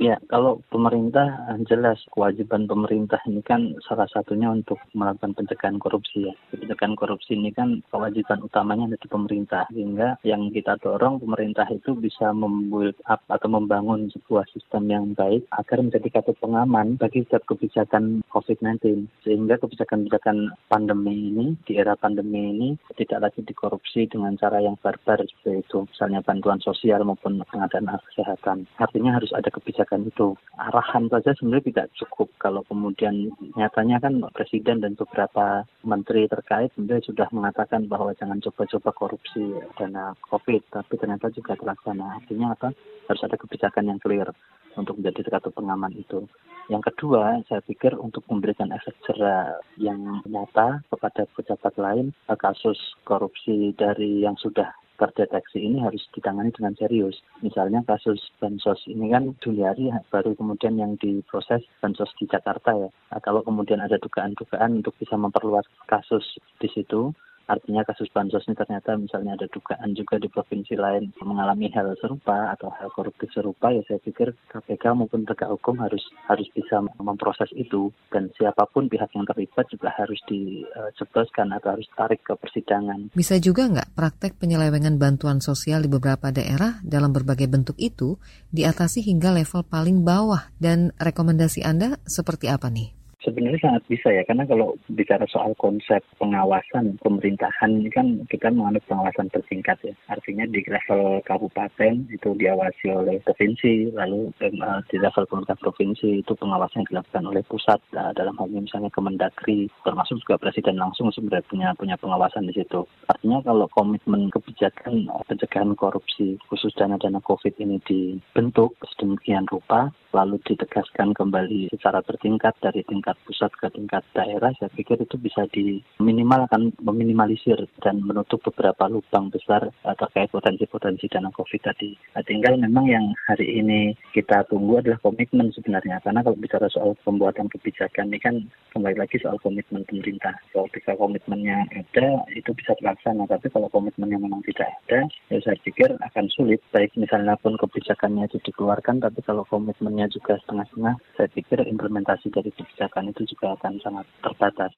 Ya, 0.00 0.16
kalau 0.32 0.64
pemerintah 0.72 1.52
eh, 1.52 1.60
jelas 1.68 2.00
kewajiban 2.16 2.64
pemerintah 2.64 3.20
ini 3.28 3.44
kan 3.44 3.76
salah 3.84 4.08
satunya 4.08 4.48
untuk 4.48 4.80
melakukan 4.96 5.36
pencegahan 5.36 5.76
korupsi 5.76 6.32
ya. 6.32 6.34
Pencegahan 6.48 6.96
korupsi 6.96 7.36
ini 7.36 7.52
kan 7.52 7.84
kewajiban 7.92 8.40
utamanya 8.40 8.96
dari 8.96 9.06
pemerintah 9.06 9.68
sehingga 9.68 10.16
yang 10.24 10.48
kita 10.48 10.80
dorong 10.80 11.20
pemerintah 11.20 11.68
itu 11.68 11.92
bisa 11.92 12.32
membuat 12.32 12.96
up 13.04 13.20
atau 13.28 13.48
membangun 13.52 14.08
sebuah 14.10 14.48
sistem 14.56 14.88
yang 14.88 15.04
baik 15.12 15.44
agar 15.60 15.78
menjadi 15.84 16.08
kata 16.08 16.32
pengaman 16.40 16.96
bagi 16.96 17.28
setiap 17.28 17.44
kebijakan 17.52 18.24
COVID-19 18.32 19.06
sehingga 19.28 19.60
kebijakan-kebijakan 19.60 20.56
pandemi 20.72 21.30
ini 21.30 21.46
di 21.68 21.76
era 21.76 21.94
pandemi 22.00 22.50
ini 22.56 22.68
tidak 22.96 23.28
lagi 23.28 23.44
dikorupsi 23.44 24.08
dengan 24.08 24.34
cara 24.40 24.58
yang 24.64 24.74
barbar 24.80 25.20
seperti 25.20 25.62
itu 25.62 25.84
misalnya 25.84 26.24
bantuan 26.24 26.58
sosial 26.64 27.04
maupun 27.04 27.44
pengadaan 27.46 27.86
kesehatan. 28.08 28.64
Artinya 28.80 29.20
harus 29.20 29.30
ada 29.36 29.52
kebijakan 29.52 29.81
kebijakan 29.82 30.06
itu. 30.06 30.28
Arahan 30.54 31.10
saja 31.10 31.34
sebenarnya 31.34 31.66
tidak 31.74 31.90
cukup 31.98 32.28
kalau 32.38 32.62
kemudian 32.70 33.34
nyatanya 33.58 33.98
kan 33.98 34.22
Presiden 34.30 34.78
dan 34.78 34.94
beberapa 34.94 35.66
menteri 35.82 36.30
terkait 36.30 36.70
sebenarnya 36.78 37.02
sudah 37.10 37.28
mengatakan 37.34 37.90
bahwa 37.90 38.14
jangan 38.14 38.38
coba-coba 38.38 38.90
korupsi 38.94 39.42
dana 39.74 40.14
COVID, 40.30 40.62
tapi 40.70 40.94
ternyata 41.02 41.34
juga 41.34 41.58
terlaksana. 41.58 42.22
Artinya 42.22 42.54
apa? 42.54 42.70
Harus 43.10 43.22
ada 43.26 43.34
kebijakan 43.34 43.90
yang 43.90 43.98
clear 43.98 44.30
untuk 44.78 45.02
menjadi 45.02 45.34
satu 45.34 45.50
pengaman 45.50 45.92
itu. 45.98 46.24
Yang 46.70 46.94
kedua, 46.94 47.42
saya 47.50 47.58
pikir 47.66 47.98
untuk 47.98 48.22
memberikan 48.30 48.70
efek 48.70 48.94
jerah 49.10 49.58
yang 49.82 50.22
nyata 50.22 50.86
kepada 50.86 51.26
pejabat 51.34 51.74
lain, 51.74 52.14
kasus 52.38 52.78
korupsi 53.02 53.74
dari 53.74 54.22
yang 54.22 54.38
sudah 54.38 54.70
terdeteksi 55.02 55.58
ini 55.58 55.82
harus 55.82 56.06
ditangani 56.14 56.54
dengan 56.54 56.78
serius. 56.78 57.18
Misalnya 57.42 57.82
kasus 57.82 58.22
bansos 58.38 58.78
ini 58.86 59.10
kan 59.10 59.34
Juliari 59.42 59.90
baru 60.14 60.38
kemudian 60.38 60.78
yang 60.78 60.94
diproses 61.02 61.66
bansos 61.82 62.14
di 62.22 62.30
Jakarta 62.30 62.70
ya. 62.78 62.90
Nah, 63.10 63.18
kalau 63.18 63.42
kemudian 63.42 63.82
ada 63.82 63.98
dugaan-dugaan 63.98 64.78
untuk 64.78 64.94
bisa 65.02 65.18
memperluas 65.18 65.66
kasus 65.90 66.38
di 66.62 66.70
situ, 66.70 67.10
Artinya 67.50 67.82
kasus 67.82 68.08
bansos 68.14 68.46
ini 68.46 68.54
ternyata 68.54 68.94
misalnya 68.94 69.34
ada 69.34 69.46
dugaan 69.50 69.92
juga 69.92 70.16
di 70.16 70.28
provinsi 70.30 70.74
lain 70.78 71.10
mengalami 71.22 71.68
hal 71.74 71.92
serupa 71.98 72.54
atau 72.54 72.70
hal 72.70 72.88
koruptif 72.94 73.28
serupa 73.34 73.74
ya 73.74 73.82
saya 73.88 73.98
pikir 73.98 74.34
KPK 74.50 74.94
maupun 74.94 75.26
tegak 75.26 75.50
hukum 75.50 75.78
harus 75.82 76.02
harus 76.30 76.46
bisa 76.54 76.80
memproses 77.02 77.50
itu 77.58 77.90
dan 78.14 78.30
siapa 78.38 78.64
pun 78.70 78.86
pihak 78.86 79.10
yang 79.12 79.26
terlibat 79.26 79.66
juga 79.68 79.90
harus 79.94 80.18
dicebloskan 80.30 81.50
atau 81.52 81.74
harus 81.74 81.88
tarik 81.98 82.22
ke 82.22 82.34
persidangan. 82.38 83.10
Bisa 83.12 83.36
juga 83.42 83.66
nggak 83.66 83.92
praktek 83.98 84.38
penyelewengan 84.38 84.96
bantuan 84.96 85.42
sosial 85.42 85.82
di 85.82 85.90
beberapa 85.90 86.30
daerah 86.30 86.78
dalam 86.86 87.10
berbagai 87.10 87.50
bentuk 87.50 87.76
itu 87.82 88.16
diatasi 88.54 89.02
hingga 89.02 89.34
level 89.34 89.66
paling 89.66 90.06
bawah 90.06 90.52
dan 90.62 90.94
rekomendasi 91.00 91.66
Anda 91.66 91.98
seperti 92.06 92.48
apa 92.48 92.70
nih? 92.70 93.01
Sebenarnya 93.22 93.62
sangat 93.62 93.82
bisa 93.86 94.10
ya, 94.10 94.26
karena 94.26 94.42
kalau 94.50 94.74
bicara 94.90 95.22
soal 95.30 95.54
konsep 95.54 96.02
pengawasan 96.18 96.98
pemerintahan 97.06 97.70
ini 97.78 97.86
kan 97.86 98.18
kita 98.26 98.50
menganut 98.50 98.82
pengawasan 98.90 99.30
bertingkat 99.30 99.78
ya. 99.86 99.94
Artinya 100.10 100.42
di 100.50 100.58
level 100.66 101.22
kabupaten 101.22 102.10
itu 102.10 102.28
diawasi 102.34 102.90
oleh 102.90 103.22
provinsi, 103.22 103.94
lalu 103.94 104.34
uh, 104.42 104.82
di 104.90 104.98
level 104.98 105.22
pemerintah 105.30 105.54
provinsi 105.62 106.26
itu 106.26 106.32
pengawasan 106.34 106.82
yang 106.82 106.88
dilakukan 106.98 107.24
oleh 107.30 107.42
pusat 107.46 107.78
uh, 107.94 108.10
dalam 108.18 108.34
hal 108.42 108.50
ini 108.50 108.66
misalnya 108.66 108.90
Kemendagri, 108.90 109.70
termasuk 109.86 110.18
juga 110.26 110.42
presiden 110.42 110.82
langsung 110.82 111.14
sebenarnya 111.14 111.46
punya 111.46 111.68
punya 111.78 111.94
pengawasan 112.02 112.50
di 112.50 112.58
situ. 112.58 112.82
Artinya 113.06 113.38
kalau 113.46 113.70
komitmen 113.70 114.34
kebijakan 114.34 115.06
pencegahan 115.30 115.78
korupsi 115.78 116.42
khusus 116.50 116.74
dana-dana 116.74 117.22
COVID 117.22 117.54
ini 117.62 117.78
dibentuk 117.86 118.74
sedemikian 118.82 119.46
rupa, 119.46 119.94
lalu 120.10 120.42
ditegaskan 120.44 121.16
kembali 121.16 121.72
secara 121.72 122.04
bertingkat 122.04 122.52
dari 122.60 122.84
tingkat 122.84 123.11
tingkat 123.12 123.28
pusat 123.28 123.52
ke 123.60 123.68
tingkat 123.76 124.04
daerah, 124.16 124.50
saya 124.56 124.72
pikir 124.72 124.96
itu 124.96 125.16
bisa 125.20 125.44
diminimalkan, 125.52 126.72
meminimalisir 126.80 127.60
dan 127.84 128.00
menutup 128.00 128.40
beberapa 128.48 128.88
lubang 128.88 129.28
besar 129.28 129.68
uh, 129.84 129.96
terkait 130.00 130.32
potensi-potensi 130.32 131.12
dana 131.12 131.28
COVID 131.28 131.60
tadi. 131.60 131.92
Nah, 132.16 132.24
tinggal 132.24 132.56
memang 132.56 132.88
yang 132.88 133.12
hari 133.28 133.60
ini 133.60 133.92
kita 134.16 134.48
tunggu 134.48 134.80
adalah 134.80 134.96
komitmen 135.04 135.52
sebenarnya, 135.52 136.00
karena 136.00 136.24
kalau 136.24 136.40
bicara 136.40 136.72
soal 136.72 136.96
pembuatan 137.04 137.52
kebijakan 137.52 138.08
ini 138.08 138.18
kan 138.20 138.34
kembali 138.72 138.96
lagi 138.96 139.20
soal 139.20 139.36
komitmen 139.44 139.84
pemerintah. 139.84 140.32
Kalau 140.56 140.72
ketika 140.72 140.96
komitmennya 140.96 141.68
ada, 141.76 142.24
itu 142.32 142.48
bisa 142.56 142.72
terlaksana, 142.80 143.28
tapi 143.28 143.52
kalau 143.52 143.68
komitmennya 143.68 144.16
memang 144.16 144.40
tidak 144.48 144.72
ada, 144.88 145.04
ya 145.28 145.38
saya 145.44 145.60
pikir 145.60 145.92
akan 146.00 146.26
sulit, 146.32 146.64
baik 146.72 146.96
misalnya 146.96 147.36
pun 147.36 147.60
kebijakannya 147.60 148.24
itu 148.24 148.40
dikeluarkan, 148.48 149.04
tapi 149.04 149.20
kalau 149.20 149.44
komitmennya 149.52 150.08
juga 150.08 150.40
setengah-setengah, 150.40 150.96
saya 151.20 151.28
pikir 151.28 151.58
implementasi 151.60 152.32
dari 152.32 152.48
kebijakan 152.54 153.01
itu 153.10 153.22
juga 153.34 153.56
akan 153.58 153.72
sangat 153.82 154.06
terbatas. 154.22 154.70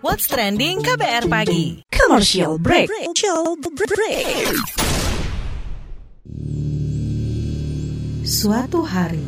What's 0.00 0.30
trending 0.30 0.80
KBR 0.80 1.28
pagi? 1.28 1.84
Commercial 1.92 2.56
break. 2.56 2.88
Commercial 2.88 3.58
break. 3.60 4.56
Suatu 8.22 8.86
hari, 8.86 9.26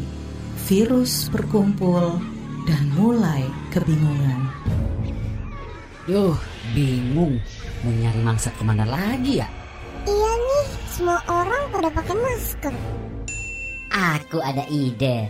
virus 0.71 1.29
berkumpul 1.29 2.23
dan 2.65 2.85
mulai 2.97 3.45
kebingungan. 3.75 4.41
Duh, 6.09 6.37
bingung. 6.73 7.37
Mau 7.85 7.93
nyari 7.93 8.21
mangsa 8.25 8.49
ke 8.57 8.63
mana 8.65 8.89
lagi 8.89 9.45
ya? 9.45 9.49
Iya 10.05 10.33
nih, 10.37 10.67
semua 10.89 11.21
orang 11.29 11.63
pada 11.69 11.89
pakai 11.93 12.17
masker. 12.17 12.75
Aku 13.95 14.41
ada 14.41 14.65
ide 14.73 15.29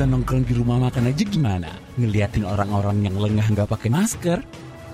kita 0.00 0.08
nongkrong 0.16 0.48
di 0.48 0.56
rumah 0.56 0.80
makan 0.80 1.12
aja 1.12 1.24
gimana? 1.28 1.68
Ngeliatin 2.00 2.48
orang-orang 2.48 3.04
yang 3.04 3.20
lengah 3.20 3.44
nggak 3.52 3.68
pakai 3.68 3.92
masker? 3.92 4.40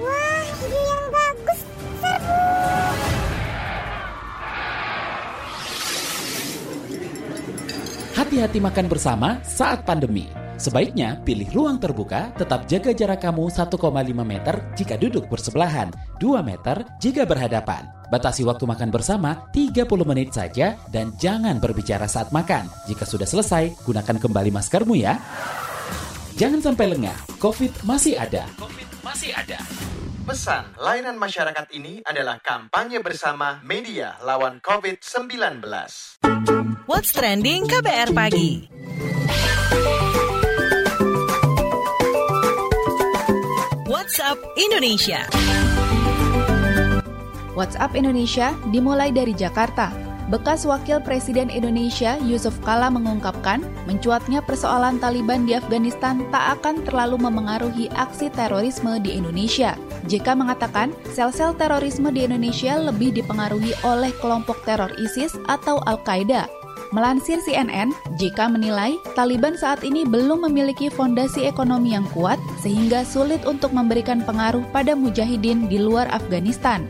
Wah, 0.03 0.43
ide 0.59 0.75
yang 0.75 1.05
bagus. 1.15 1.61
Seru. 2.03 2.43
Hati-hati 8.19 8.59
makan 8.59 8.87
bersama 8.91 9.39
saat 9.47 9.87
pandemi. 9.87 10.27
Sebaiknya 10.59 11.23
pilih 11.23 11.47
ruang 11.55 11.79
terbuka, 11.79 12.35
tetap 12.35 12.67
jaga 12.67 12.91
jarak 12.91 13.23
kamu 13.23 13.55
1,5 13.55 13.77
meter 14.27 14.55
jika 14.75 14.99
duduk 14.99 15.31
bersebelahan, 15.31 15.95
2 16.19 16.43
meter 16.43 16.83
jika 16.99 17.23
berhadapan. 17.23 17.87
Batasi 18.11 18.43
waktu 18.43 18.67
makan 18.67 18.91
bersama 18.91 19.47
30 19.55 19.87
menit 20.03 20.35
saja 20.35 20.75
dan 20.91 21.15
jangan 21.23 21.63
berbicara 21.63 22.11
saat 22.11 22.35
makan. 22.35 22.67
Jika 22.91 23.07
sudah 23.07 23.31
selesai, 23.31 23.79
gunakan 23.87 24.17
kembali 24.19 24.51
maskermu 24.51 24.99
ya. 24.99 25.23
Jangan 26.37 26.61
sampai 26.61 26.93
lengah, 26.93 27.17
COVID 27.41 27.89
masih 27.89 28.13
ada. 28.21 28.45
COVID 28.61 29.01
masih 29.01 29.33
ada. 29.33 29.57
Pesan 30.29 30.69
layanan 30.77 31.17
masyarakat 31.17 31.73
ini 31.73 32.05
adalah 32.05 32.37
kampanye 32.45 33.01
bersama 33.01 33.65
media 33.65 34.21
lawan 34.21 34.61
COVID-19. 34.61 35.65
What's 36.85 37.17
Trending 37.17 37.65
KBR 37.65 38.13
Pagi 38.13 38.69
WhatsApp 43.89 44.37
Indonesia. 44.61 45.25
WhatsApp 47.57 47.97
Indonesia 47.97 48.53
dimulai 48.69 49.09
dari 49.09 49.33
Jakarta. 49.33 50.06
Bekas 50.27 50.67
Wakil 50.67 50.99
Presiden 51.07 51.47
Indonesia 51.55 52.19
Yusuf 52.19 52.59
Kala 52.67 52.91
mengungkapkan, 52.91 53.63
mencuatnya 53.87 54.43
persoalan 54.43 54.99
Taliban 54.99 55.47
di 55.47 55.55
Afghanistan 55.55 56.27
tak 56.35 56.59
akan 56.59 56.83
terlalu 56.83 57.15
memengaruhi 57.23 57.87
aksi 57.95 58.35
terorisme 58.35 58.99
di 58.99 59.15
Indonesia. 59.15 59.79
JK 60.11 60.35
mengatakan, 60.35 60.91
sel-sel 61.15 61.55
terorisme 61.55 62.11
di 62.11 62.27
Indonesia 62.27 62.75
lebih 62.75 63.15
dipengaruhi 63.15 63.71
oleh 63.87 64.11
kelompok 64.19 64.67
teror 64.67 64.91
ISIS 64.99 65.39
atau 65.47 65.79
Al-Qaeda. 65.87 66.51
Melansir 66.91 67.39
CNN, 67.47 67.95
JK 68.19 68.51
menilai 68.51 68.99
Taliban 69.15 69.55
saat 69.55 69.87
ini 69.87 70.03
belum 70.03 70.43
memiliki 70.51 70.91
fondasi 70.91 71.47
ekonomi 71.47 71.95
yang 71.95 72.07
kuat 72.11 72.39
sehingga 72.63 73.07
sulit 73.07 73.47
untuk 73.47 73.71
memberikan 73.71 74.27
pengaruh 74.27 74.67
pada 74.75 74.99
mujahidin 74.99 75.71
di 75.71 75.79
luar 75.79 76.11
Afghanistan. 76.11 76.83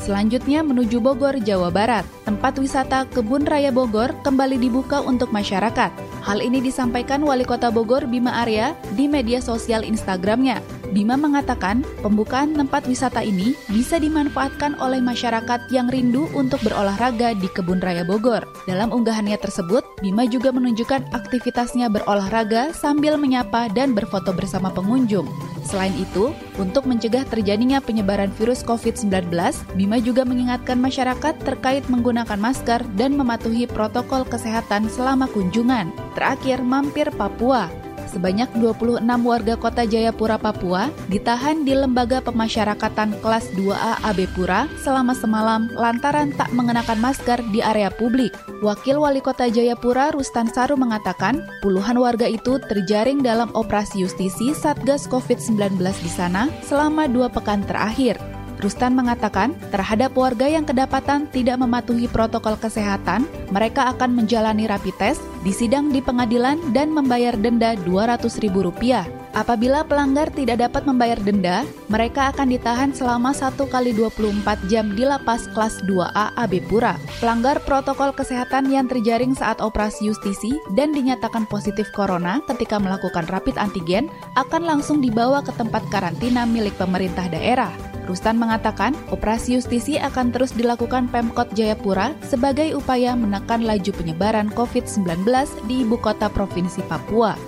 Selanjutnya 0.00 0.64
menuju 0.64 0.96
Bogor, 0.96 1.36
Jawa 1.44 1.68
Barat. 1.68 2.08
Tempat 2.24 2.56
wisata 2.56 3.04
Kebun 3.12 3.44
Raya 3.44 3.68
Bogor 3.68 4.16
kembali 4.24 4.56
dibuka 4.56 5.04
untuk 5.04 5.28
masyarakat. 5.28 5.92
Hal 6.24 6.40
ini 6.40 6.64
disampaikan 6.64 7.20
Wali 7.20 7.44
Kota 7.44 7.68
Bogor 7.68 8.08
Bima 8.08 8.40
Arya 8.40 8.72
di 8.96 9.04
media 9.04 9.44
sosial 9.44 9.84
Instagramnya. 9.84 10.64
Bima 10.90 11.14
mengatakan, 11.14 11.86
pembukaan 12.02 12.56
tempat 12.56 12.88
wisata 12.88 13.22
ini 13.22 13.54
bisa 13.70 14.00
dimanfaatkan 14.00 14.74
oleh 14.82 14.98
masyarakat 14.98 15.70
yang 15.70 15.86
rindu 15.86 16.26
untuk 16.34 16.58
berolahraga 16.66 17.36
di 17.36 17.46
Kebun 17.52 17.78
Raya 17.78 18.02
Bogor. 18.02 18.42
Dalam 18.66 18.90
unggahannya 18.90 19.38
tersebut, 19.38 19.84
Bima 20.02 20.26
juga 20.26 20.50
menunjukkan 20.50 21.12
aktivitasnya 21.14 21.92
berolahraga 21.92 22.72
sambil 22.74 23.20
menyapa 23.20 23.70
dan 23.70 23.94
berfoto 23.94 24.34
bersama 24.34 24.72
pengunjung. 24.74 25.28
Selain 25.70 25.94
itu, 25.94 26.34
untuk 26.58 26.82
mencegah 26.82 27.22
terjadinya 27.30 27.78
penyebaran 27.78 28.34
virus 28.34 28.66
COVID-19, 28.66 29.30
Bima 29.78 30.02
juga 30.02 30.26
mengingatkan 30.26 30.82
masyarakat 30.82 31.38
terkait 31.46 31.86
menggunakan 31.86 32.34
masker 32.42 32.82
dan 32.98 33.14
mematuhi 33.14 33.70
protokol 33.70 34.26
kesehatan 34.26 34.90
selama 34.90 35.30
kunjungan. 35.30 35.94
Terakhir, 36.18 36.66
mampir 36.66 37.14
Papua. 37.14 37.79
Sebanyak 38.10 38.50
26 38.58 39.06
warga 39.06 39.54
kota 39.54 39.86
Jayapura, 39.86 40.34
Papua 40.34 40.90
ditahan 41.06 41.62
di 41.62 41.78
Lembaga 41.78 42.18
Pemasyarakatan 42.18 43.22
kelas 43.22 43.46
2A 43.54 44.02
AB 44.02 44.26
Pura 44.34 44.66
selama 44.82 45.14
semalam 45.14 45.70
lantaran 45.78 46.34
tak 46.34 46.50
mengenakan 46.50 46.98
masker 46.98 47.38
di 47.54 47.62
area 47.62 47.86
publik. 47.86 48.34
Wakil 48.66 48.98
Wali 48.98 49.22
Kota 49.22 49.46
Jayapura 49.46 50.10
Rustan 50.10 50.50
Saru 50.50 50.74
mengatakan, 50.74 51.46
puluhan 51.62 52.02
warga 52.02 52.26
itu 52.26 52.58
terjaring 52.66 53.22
dalam 53.22 53.54
operasi 53.54 54.02
justisi 54.02 54.50
Satgas 54.58 55.06
COVID-19 55.06 55.78
di 55.78 56.10
sana 56.10 56.50
selama 56.66 57.06
dua 57.06 57.30
pekan 57.30 57.62
terakhir. 57.62 58.39
Rustan 58.60 58.92
mengatakan, 58.92 59.56
terhadap 59.72 60.12
warga 60.12 60.44
yang 60.44 60.68
kedapatan 60.68 61.26
tidak 61.32 61.56
mematuhi 61.56 62.06
protokol 62.06 62.60
kesehatan, 62.60 63.24
mereka 63.48 63.88
akan 63.96 64.20
menjalani 64.20 64.68
rapid 64.68 64.96
test, 65.00 65.24
disidang 65.42 65.88
di 65.88 66.04
pengadilan, 66.04 66.60
dan 66.76 66.92
membayar 66.92 67.32
denda 67.34 67.72
Rp200.000. 67.80 69.20
Apabila 69.30 69.86
pelanggar 69.86 70.26
tidak 70.34 70.58
dapat 70.58 70.90
membayar 70.90 71.14
denda, 71.22 71.62
mereka 71.86 72.34
akan 72.34 72.50
ditahan 72.50 72.90
selama 72.90 73.30
1 73.30 73.62
kali 73.70 73.94
24 73.94 74.66
jam 74.66 74.90
di 74.98 75.06
lapas 75.06 75.46
kelas 75.54 75.86
2A 75.86 76.34
AB 76.34 76.66
Pura. 76.66 76.98
Pelanggar 77.22 77.62
protokol 77.62 78.10
kesehatan 78.10 78.74
yang 78.74 78.90
terjaring 78.90 79.38
saat 79.38 79.62
operasi 79.62 80.10
justisi 80.10 80.50
dan 80.74 80.90
dinyatakan 80.90 81.46
positif 81.46 81.86
corona 81.94 82.42
ketika 82.50 82.82
melakukan 82.82 83.30
rapid 83.30 83.54
antigen 83.54 84.10
akan 84.34 84.66
langsung 84.66 84.98
dibawa 84.98 85.46
ke 85.46 85.54
tempat 85.54 85.86
karantina 85.94 86.42
milik 86.42 86.74
pemerintah 86.74 87.30
daerah. 87.30 87.89
Rustan 88.10 88.42
mengatakan, 88.42 88.98
operasi 89.14 89.54
justisi 89.54 89.94
akan 89.94 90.34
terus 90.34 90.50
dilakukan 90.50 91.06
Pemkot 91.14 91.54
Jayapura 91.54 92.10
sebagai 92.26 92.74
upaya 92.74 93.14
menekan 93.14 93.62
laju 93.62 93.94
penyebaran 93.94 94.50
COVID-19 94.50 95.22
di 95.70 95.86
ibu 95.86 95.94
kota 95.94 96.26
Provinsi 96.26 96.82
Papua. 96.90 97.38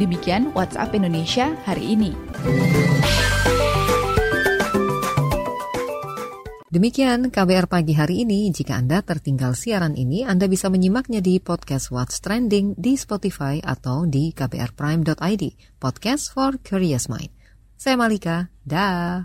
Demikian 0.00 0.56
WhatsApp 0.56 0.96
Indonesia 0.96 1.52
hari 1.68 1.92
ini. 1.92 2.16
Demikian 6.72 7.32
KBR 7.32 7.72
pagi 7.72 7.96
hari 7.96 8.28
ini. 8.28 8.52
Jika 8.52 8.76
Anda 8.76 9.00
tertinggal 9.00 9.56
siaran 9.56 9.96
ini, 9.96 10.28
Anda 10.28 10.44
bisa 10.44 10.68
menyimaknya 10.68 11.24
di 11.24 11.40
podcast 11.40 11.88
What's 11.88 12.20
Trending 12.20 12.76
di 12.76 13.00
Spotify 13.00 13.64
atau 13.64 14.04
di 14.04 14.32
kbrprime.id. 14.36 15.44
Podcast 15.80 16.32
for 16.36 16.60
Curious 16.60 17.08
Mind. 17.08 17.32
Saya 17.80 17.96
Malika. 17.96 18.52
Dah. 18.60 19.24